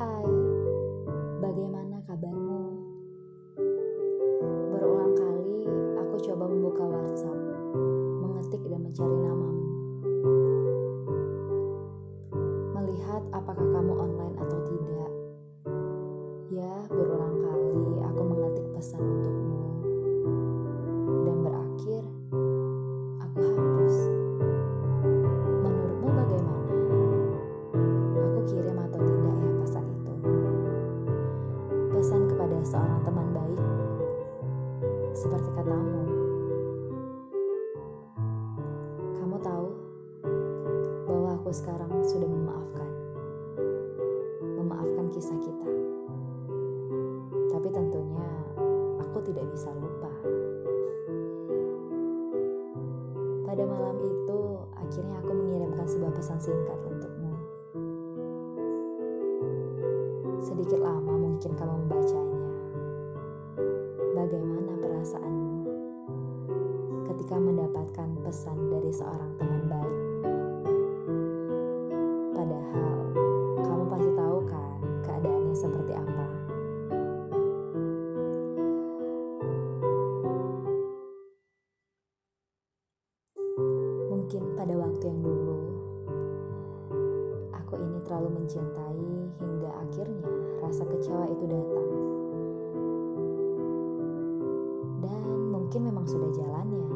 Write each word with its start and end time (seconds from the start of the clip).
Hai, 0.00 0.24
bagaimana 1.44 2.00
kabarmu? 2.08 2.62
Berulang 4.72 5.12
kali 5.12 5.68
aku 6.00 6.16
coba 6.24 6.48
membuka 6.48 6.88
WhatsApp, 6.88 7.36
mengetik 8.24 8.64
dan 8.64 8.80
mencari 8.80 9.12
namamu. 9.20 9.68
Melihat 12.80 13.22
apakah 13.28 13.66
kamu 13.76 13.92
online 13.92 14.36
atau 14.40 14.49
seorang 32.70 33.02
teman 33.02 33.34
baik, 33.34 33.62
seperti 35.10 35.50
katamu. 35.58 36.06
Kamu 39.18 39.36
tahu 39.42 39.66
bahwa 41.10 41.34
aku 41.34 41.50
sekarang 41.50 41.90
sudah 42.06 42.30
memaafkan. 42.30 42.90
Memaafkan 44.54 45.06
kisah 45.10 45.34
kita. 45.42 45.66
Tapi 47.50 47.68
tentunya 47.74 48.30
aku 49.02 49.18
tidak 49.26 49.50
bisa 49.50 49.74
lupa. 49.74 50.14
Pada 53.50 53.66
malam 53.66 53.98
itu, 53.98 54.40
akhirnya 54.78 55.18
aku 55.18 55.32
mengirimkan 55.34 55.90
sebuah 55.90 56.14
pesan 56.14 56.38
singkat 56.38 56.78
untukmu. 56.86 57.34
Sedikit 60.38 60.78
lama 60.78 61.18
mungkin 61.18 61.50
kamu 61.58 61.74
membacanya. 61.82 62.39
Bagaimana 64.30 64.78
perasaanmu 64.78 65.66
ketika 67.02 67.34
mendapatkan 67.34 68.14
pesan 68.22 68.70
dari 68.70 68.94
seorang 68.94 69.34
teman 69.34 69.66
baik? 69.66 69.98
Padahal 72.38 73.10
kamu 73.58 73.84
pasti 73.90 74.10
tahu 74.14 74.38
kan 74.46 74.78
keadaannya 75.02 75.56
seperti 75.58 75.92
apa. 75.98 76.26
Mungkin 84.14 84.42
pada 84.54 84.74
waktu 84.78 85.04
yang 85.10 85.20
dulu, 85.26 85.58
aku 87.50 87.82
ini 87.82 87.98
terlalu 88.06 88.30
mencintai 88.38 89.02
hingga 89.42 89.70
akhirnya 89.74 90.30
rasa 90.62 90.86
kecewa 90.86 91.26
itu 91.34 91.50
datang. 91.50 92.09
Mungkin 95.70 95.86
memang 95.86 96.02
sudah 96.02 96.26
jalannya, 96.34 96.90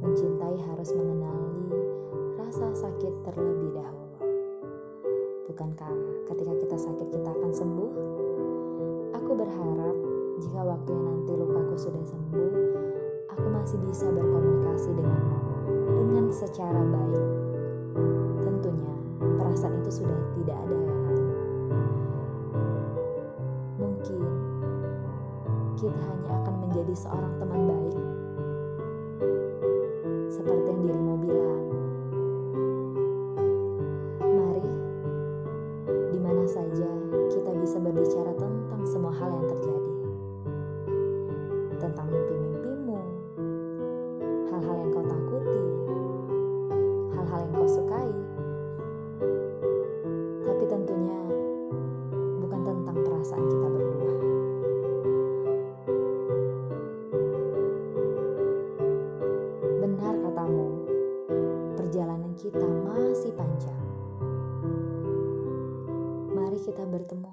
mencintai 0.00 0.56
harus 0.72 0.88
mengenali 0.96 1.68
rasa 2.40 2.72
sakit 2.72 3.12
terlebih 3.28 3.76
dahulu. 3.76 4.24
Bukankah 5.52 5.92
ketika 6.32 6.52
kita 6.64 6.76
sakit 6.80 7.12
kita 7.12 7.28
akan 7.28 7.52
sembuh? 7.52 7.92
Aku 9.20 9.36
berharap 9.36 9.96
jika 10.40 10.60
waktunya 10.64 11.12
nanti 11.12 11.32
lukaku 11.44 11.76
sudah 11.76 12.00
sembuh, 12.08 12.52
aku 13.36 13.46
masih 13.52 13.76
bisa 13.84 14.08
berkomunikasi 14.08 14.96
denganmu 14.96 15.40
dengan 16.00 16.24
secara 16.32 16.80
baik. 16.80 17.24
Tentunya 18.40 18.92
perasaan 19.20 19.76
itu 19.76 19.92
sudah 19.92 20.20
tidak 20.40 20.56
ada 20.56 20.78
kan? 20.88 21.16
Mungkin 23.76 24.49
kita 25.80 25.96
hanya 25.96 26.44
akan 26.44 26.54
menjadi 26.60 26.92
seorang 26.92 27.40
teman 27.40 27.64
baik. 27.64 27.96
Seperti 30.28 30.68
yang 30.68 30.80
dirimu 30.84 31.14
bilang. 31.24 31.64
Mari 34.20 34.68
di 36.12 36.18
mana 36.20 36.44
saja 36.44 36.90
kita 37.32 37.50
bisa 37.56 37.80
berbicara 37.80 38.32
tentang 38.36 38.82
semua 38.84 39.08
hal 39.16 39.32
yang 39.32 39.46
terjadi. 39.48 39.94
Tentang 41.80 42.06
mimpi-mimpimu, 42.12 43.00
hal-hal 44.52 44.76
yang 44.84 44.90
kau 44.92 45.04
takuti, 45.08 45.64
hal-hal 47.16 47.40
yang 47.40 47.52
kau 47.56 47.68
sukai. 47.72 48.12
Tapi 50.44 50.64
tentunya 50.68 51.20
bukan 52.36 52.60
tentang 52.68 52.96
perasaan 53.00 53.48
kita 53.48 53.59
kita 62.50 62.66
masih 62.66 63.30
panjang. 63.38 63.78
Mari 66.34 66.58
kita 66.66 66.82
bertemu 66.82 67.30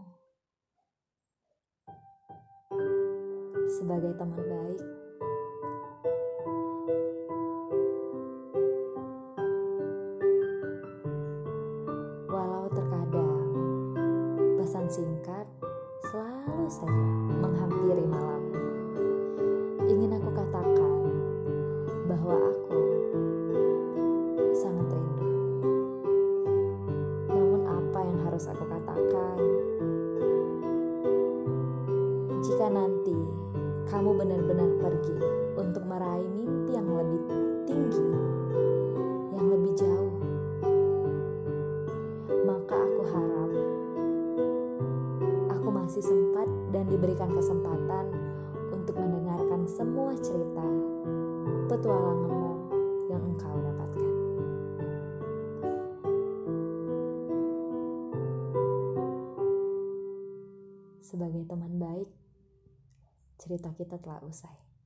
sebagai 3.66 4.14
teman 4.14 4.46
baik. 4.46 4.84
Walau 12.30 12.70
terkadang 12.70 13.50
pesan 14.62 14.86
singkat 14.86 15.50
selalu 16.14 16.70
saja 16.70 17.10
menghampiri 17.42 18.06
malammu. 18.06 18.37
Kamu 33.88 34.20
benar-benar 34.20 34.68
pergi 34.84 35.16
untuk 35.56 35.84
meraih 35.88 36.28
mimpi 36.28 36.76
yang 36.76 36.92
lebih 36.92 37.22
tinggi, 37.64 38.10
yang 39.32 39.48
lebih 39.48 39.72
jauh, 39.80 40.16
maka 42.44 42.76
aku 42.76 43.02
harap 43.08 43.52
aku 45.56 45.68
masih 45.72 46.04
sempat 46.04 46.52
dan 46.76 46.84
diberikan 46.92 47.32
kesempatan 47.32 48.12
untuk 48.76 49.00
mendengarkan 49.00 49.64
semua 49.72 50.12
cerita 50.20 50.68
petualanganmu 51.72 52.52
yang 53.08 53.24
engkau 53.24 53.56
dapatkan. 53.56 54.14
Sebagai 61.00 61.48
teman 61.48 61.72
cerita 63.48 63.72
kita 63.72 63.96
telah 64.04 64.20
usai. 64.28 64.77